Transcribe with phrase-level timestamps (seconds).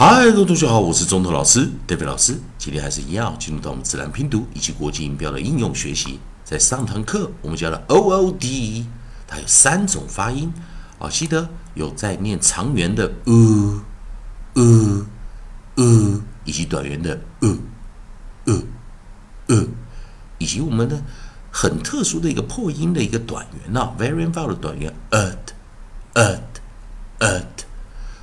[0.00, 2.38] 嗨，各位同学好，我是中头老师 David 老师。
[2.56, 6.20] 今天还是一样，进入到我们自然拼读以及国际音标的应用学习。
[6.44, 8.86] 在上堂课我们教了 O O D，
[9.26, 10.54] 它有三种发音
[11.00, 13.82] 啊，记得有在念长元的呃
[14.54, 15.06] 呃
[15.74, 17.56] 呃，以及短元的呃
[18.44, 18.62] 呃
[19.48, 19.66] 呃，
[20.38, 21.02] 以及我们的
[21.50, 25.36] 很特殊的一个破音的一个短元呐，variant vowel 的短元 at
[26.14, 26.38] at。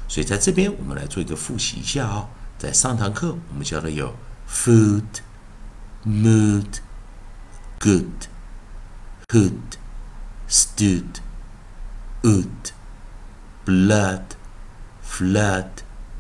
[0.08, 2.30] 所以在这边，我们来做一个复习一下啊。
[2.58, 4.16] 在上堂课我们教的有
[4.50, 5.04] food、
[6.06, 6.80] mood、
[7.80, 8.28] good、
[9.28, 9.78] hood、
[10.50, 11.20] stood、
[12.22, 12.72] would、
[13.66, 14.24] blood、
[15.06, 15.68] flood。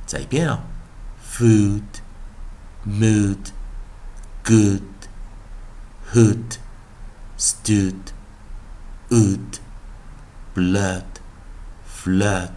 [0.05, 0.63] 再一遍啊
[1.25, 1.83] ，food、
[2.85, 3.37] mood、
[4.43, 4.81] good、
[6.13, 6.57] hood、
[7.37, 8.11] stood、
[9.09, 9.59] would、
[10.53, 11.05] blood、
[11.87, 12.51] flood。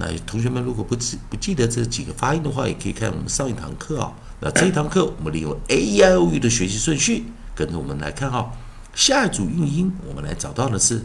[0.00, 4.14] 那同学们如果不记不记得这几个发音的话，也可以看我们上一堂课啊。
[4.40, 8.50] 那这一堂课我们利用 A E I O U 的学习顺序，跟着我们来看哈。
[8.94, 11.04] 下一组韵音我们来找到的是，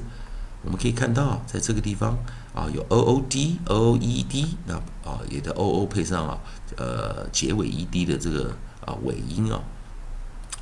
[0.64, 2.18] 我们可以看到在这个地方
[2.54, 6.38] 啊有 O O D O O E D，那啊也的 O O 配上啊
[6.78, 9.60] 呃结尾 E D 的这个啊尾音啊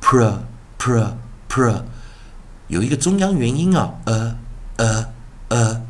[0.00, 0.38] pr
[0.78, 1.12] pr
[1.48, 1.82] pr，
[2.68, 4.34] 有一个中央元音啊，a
[4.76, 5.06] a
[5.48, 5.82] a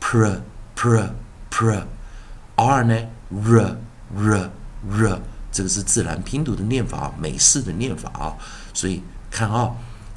[0.00, 0.40] pr
[0.74, 1.10] pr
[1.50, 2.98] pr，r 呢
[3.30, 3.76] r
[4.16, 4.50] r
[4.88, 5.20] r。
[5.54, 8.34] 这个是自然拼读的念法，美式的念法啊，
[8.74, 9.00] 所以
[9.30, 9.70] 看啊，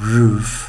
[0.00, 0.68] roof。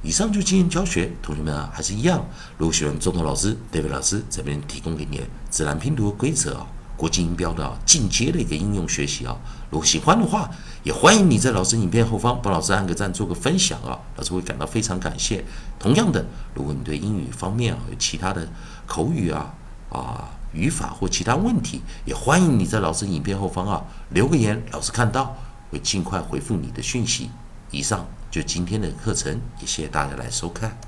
[0.02, 2.25] 以上就今天教学，同学们啊，还是一样。
[2.56, 6.67] 如果喜欢中通老师、David 老师这边提供给你的自然拼读规则啊。
[6.96, 9.37] 国际音标的进阶的一个应用学习啊。
[9.70, 10.50] 如果喜欢的话，
[10.82, 15.44] 也欢迎你在老师影片后方帮老师按个赞，做个分享啊，老师会感到非常感谢。
[15.78, 18.48] 同样的，如果你对英语方面啊有其他的
[18.87, 19.52] 口语啊
[19.90, 25.37] 啊语法或其他问题，也欢迎你在老师影片后方啊留个言，老师看到
[25.70, 27.31] 会尽快回复你的讯息。
[27.72, 30.78] 以上就今天的课程，也谢谢大家来收看。